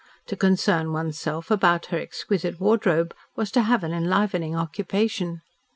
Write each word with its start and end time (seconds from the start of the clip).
To 0.25 0.35
concern 0.35 0.93
one's 0.93 1.19
self 1.19 1.51
about 1.51 1.85
her 1.93 1.99
exquisite 1.99 2.59
wardrobe 2.59 3.13
was 3.35 3.51
to 3.51 3.61
have 3.61 3.83
an 3.83 3.93
enlivening 3.93 4.55
occupation. 4.55 5.41